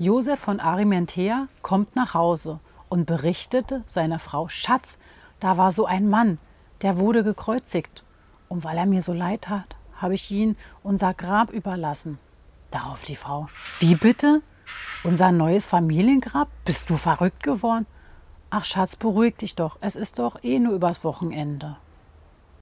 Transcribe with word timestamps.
Josef 0.00 0.40
von 0.40 0.60
Arimentea 0.60 1.46
kommt 1.60 1.94
nach 1.94 2.14
Hause 2.14 2.58
und 2.88 3.04
berichtete 3.04 3.84
seiner 3.86 4.18
Frau: 4.18 4.48
Schatz, 4.48 4.96
da 5.40 5.58
war 5.58 5.72
so 5.72 5.84
ein 5.84 6.08
Mann, 6.08 6.38
der 6.80 6.96
wurde 6.96 7.22
gekreuzigt. 7.22 8.02
Und 8.48 8.64
weil 8.64 8.78
er 8.78 8.86
mir 8.86 9.02
so 9.02 9.12
leid 9.12 9.42
tat, 9.42 9.76
habe 9.94 10.14
ich 10.14 10.30
ihn 10.30 10.56
unser 10.82 11.12
Grab 11.12 11.50
überlassen. 11.50 12.18
Darauf 12.70 13.04
die 13.04 13.14
Frau: 13.14 13.48
Wie 13.78 13.94
bitte? 13.94 14.40
Unser 15.04 15.32
neues 15.32 15.68
Familiengrab? 15.68 16.48
Bist 16.64 16.88
du 16.88 16.96
verrückt 16.96 17.42
geworden? 17.42 17.84
Ach 18.48 18.64
Schatz, 18.64 18.96
beruhig 18.96 19.36
dich 19.36 19.54
doch. 19.54 19.76
Es 19.82 19.96
ist 19.96 20.18
doch 20.18 20.42
eh 20.42 20.60
nur 20.60 20.72
übers 20.72 21.04
Wochenende. 21.04 21.76